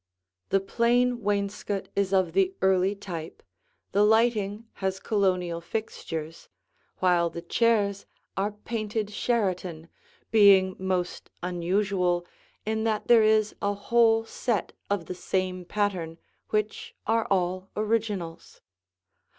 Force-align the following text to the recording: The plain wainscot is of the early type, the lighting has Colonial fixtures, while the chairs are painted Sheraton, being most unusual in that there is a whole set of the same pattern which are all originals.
The 0.49 0.59
plain 0.59 1.21
wainscot 1.21 1.87
is 1.95 2.11
of 2.11 2.33
the 2.33 2.55
early 2.63 2.95
type, 2.95 3.43
the 3.91 4.03
lighting 4.03 4.65
has 4.81 4.99
Colonial 4.99 5.61
fixtures, 5.61 6.49
while 6.97 7.29
the 7.29 7.43
chairs 7.43 8.07
are 8.35 8.51
painted 8.51 9.11
Sheraton, 9.11 9.89
being 10.31 10.75
most 10.79 11.29
unusual 11.43 12.25
in 12.65 12.83
that 12.83 13.09
there 13.09 13.21
is 13.21 13.53
a 13.61 13.75
whole 13.75 14.25
set 14.25 14.73
of 14.89 15.05
the 15.05 15.13
same 15.13 15.65
pattern 15.65 16.17
which 16.49 16.95
are 17.05 17.27
all 17.29 17.69
originals. 17.75 18.59